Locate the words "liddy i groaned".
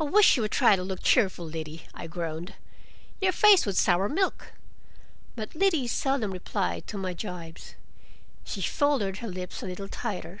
1.44-2.54